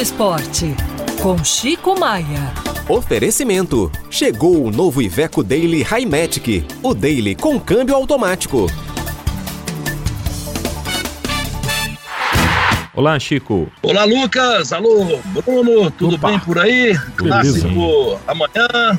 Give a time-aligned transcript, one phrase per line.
[0.00, 0.76] Esporte,
[1.20, 2.54] com Chico Maia.
[2.88, 3.90] Oferecimento.
[4.08, 6.64] Chegou o novo Iveco Daily Highmatic.
[6.84, 8.68] O Daily com câmbio automático.
[12.94, 13.66] Olá, Chico.
[13.82, 14.72] Olá, Lucas.
[14.72, 15.90] Alô, Bruno.
[15.90, 16.28] Tudo Opa.
[16.28, 16.96] bem por aí?
[17.16, 18.96] Clássico amanhã,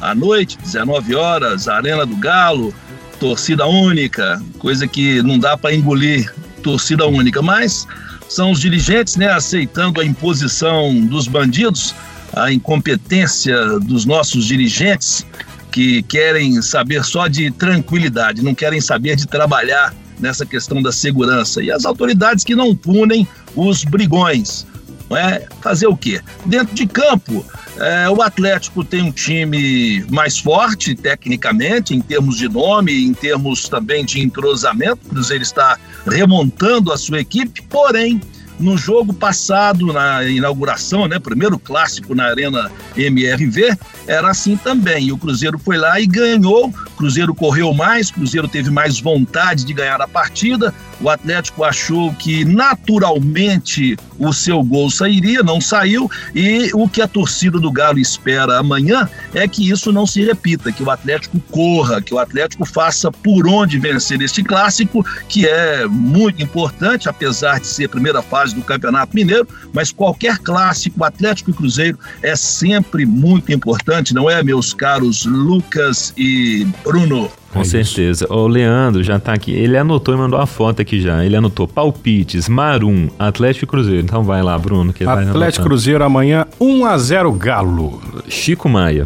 [0.00, 2.74] à noite, 19 horas, Arena do Galo,
[3.20, 7.86] torcida única, coisa que não dá para engolir, torcida única, mas
[8.28, 11.94] são os dirigentes, né, aceitando a imposição dos bandidos,
[12.32, 15.26] a incompetência dos nossos dirigentes
[15.72, 21.62] que querem saber só de tranquilidade, não querem saber de trabalhar nessa questão da segurança
[21.62, 24.66] e as autoridades que não punem os brigões.
[25.12, 25.48] É?
[25.60, 26.20] Fazer o quê?
[26.46, 27.44] Dentro de campo,
[27.78, 33.68] é, o Atlético tem um time mais forte tecnicamente, em termos de nome, em termos
[33.68, 35.00] também de entrosamento.
[35.06, 38.20] O Cruzeiro está remontando a sua equipe, porém,
[38.58, 45.06] no jogo passado, na inauguração, né, primeiro clássico na Arena MRV, era assim também.
[45.06, 46.72] E o Cruzeiro foi lá e ganhou.
[47.00, 50.74] Cruzeiro correu mais, Cruzeiro teve mais vontade de ganhar a partida.
[51.00, 56.10] O Atlético achou que naturalmente o seu gol sairia, não saiu.
[56.34, 60.70] E o que a torcida do Galo espera amanhã é que isso não se repita,
[60.70, 65.86] que o Atlético corra, que o Atlético faça por onde vencer este clássico, que é
[65.86, 71.50] muito importante, apesar de ser a primeira fase do Campeonato Mineiro, mas qualquer clássico, Atlético
[71.50, 77.30] e Cruzeiro, é sempre muito importante, não é, meus caros Lucas e Bruno?
[77.52, 78.26] Com certeza.
[78.32, 79.52] O Leandro já tá aqui.
[79.52, 81.24] Ele anotou e mandou a foto aqui já.
[81.24, 84.00] Ele anotou palpites, Marum, Atlético e Cruzeiro.
[84.02, 84.92] Então vai lá, Bruno.
[84.92, 85.64] Que Atlético.
[85.66, 88.00] Cruzeiro amanhã 1 a 0 Galo.
[88.28, 89.04] Chico Maia.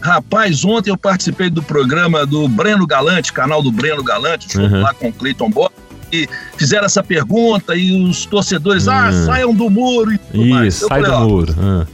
[0.00, 4.82] Rapaz, ontem eu participei do programa do Breno Galante, canal do Breno Galante, junto Uhum.
[4.82, 5.72] lá com o Cleiton Borges,
[6.12, 9.24] e fizeram essa pergunta e os torcedores, ah, Hum.
[9.26, 10.74] saiam do muro e tudo mais.
[10.74, 11.54] Isso, Eu sai falei, do ó, muro.
[11.58, 11.86] Ah.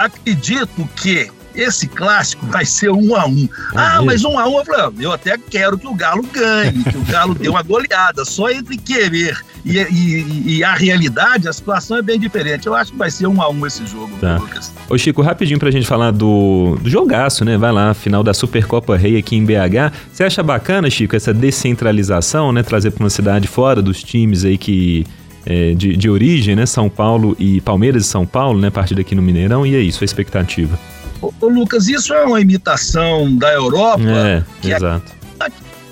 [0.00, 3.48] acredito que esse clássico vai ser um a um.
[3.74, 6.82] Ah, mas um a um, eu falei, ó, eu até quero que o Galo ganhe,
[6.84, 11.52] que o Galo dê uma goleada, só entre querer e, e- e a realidade, a
[11.52, 12.66] situação é bem diferente.
[12.66, 14.36] Eu acho que vai ser um a um esse jogo, Tá.
[14.36, 14.72] Lucas.
[14.90, 17.56] Ô Chico, rapidinho pra gente falar do, do jogaço, né?
[17.56, 19.92] Vai lá, final da Supercopa Rei aqui em BH.
[20.12, 22.62] Você acha bacana, Chico, essa descentralização, né?
[22.62, 25.04] Trazer pra uma cidade fora dos times aí que...
[25.46, 26.66] é, de, de origem, né?
[26.66, 28.70] São Paulo e Palmeiras e São Paulo, né?
[28.70, 29.64] Partida aqui no Mineirão.
[29.66, 30.78] E aí, sua expectativa?
[31.44, 35.12] Ô, Lucas, isso é uma imitação da Europa, É, que é- exato.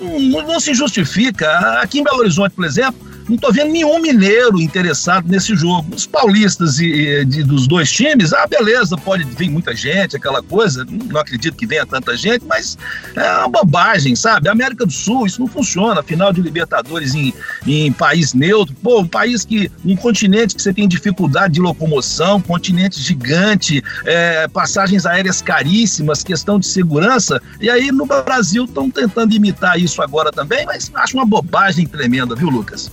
[0.01, 1.47] não, não se justifica.
[1.79, 5.95] Aqui em Belo Horizonte, por exemplo, não estou vendo nenhum mineiro interessado nesse jogo.
[5.95, 10.85] Os paulistas e, de- dos dois times, ah, beleza, pode vir muita gente, aquela coisa.
[10.89, 12.77] Não acredito que venha tanta gente, mas
[13.15, 14.49] é uma bobagem, sabe?
[14.49, 16.01] América do Sul, isso não funciona.
[16.03, 17.33] Final de Libertadores em,
[17.65, 19.71] em país neutro, pô, um país que.
[19.85, 26.59] um continente que você tem dificuldade de locomoção, continente gigante, é, passagens aéreas caríssimas, questão
[26.59, 27.41] de segurança.
[27.59, 32.35] E aí no Brasil estão tentando imitar isso agora também, mas acho uma bobagem tremenda,
[32.35, 32.91] viu, Lucas?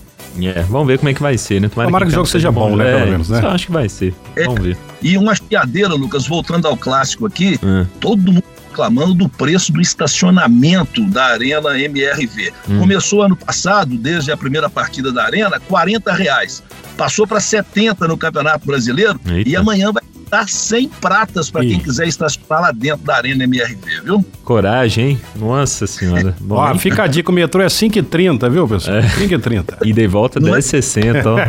[0.48, 1.68] É, vamos ver como é que vai ser, né?
[1.68, 3.40] Tomara que o jogo seja bom, né, É, pelo menos, né?
[3.42, 4.14] Eu acho que vai ser.
[4.36, 4.44] É.
[4.44, 4.76] Vamos ver.
[5.02, 9.80] E uma chiadeira, Lucas, voltando ao clássico aqui, Ah, todo mundo reclamando do preço do
[9.80, 12.52] estacionamento da Arena MRV.
[12.68, 12.78] Hum.
[12.78, 16.62] Começou ano passado, desde a primeira partida da Arena, 40 reais.
[16.96, 19.48] Passou para 70 no Campeonato Brasileiro Eita.
[19.48, 24.02] e amanhã vai dar 100 pratas para quem quiser estacionar lá dentro da Arena MRV,
[24.04, 24.24] viu?
[24.44, 25.20] Coragem, hein?
[25.36, 26.34] Nossa senhora.
[26.40, 28.98] Bom, Ó, fica a dica, o metrô é 5h30, viu, pessoal?
[28.98, 29.02] É.
[29.02, 29.78] 5h30.
[29.84, 30.58] E de volta Não é?
[30.60, 31.40] 10,60, ó.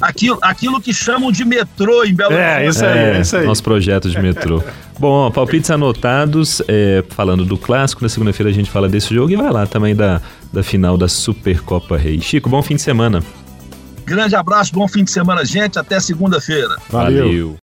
[0.02, 2.74] Aquilo, aquilo que chamam de metrô em Belo É, Horizonte.
[2.76, 3.46] isso aí, é isso aí.
[3.46, 4.62] Nosso projeto de metrô.
[4.98, 9.32] Bom, ó, palpites anotados, é, falando do clássico, na segunda-feira a gente fala desse jogo
[9.32, 10.20] e vai lá também da,
[10.52, 12.20] da final da Supercopa Rei.
[12.20, 13.22] Chico, bom fim de semana.
[14.04, 15.78] Grande abraço, bom fim de semana, gente.
[15.78, 16.76] Até segunda-feira.
[16.90, 17.24] Valeu.
[17.24, 17.61] Valeu.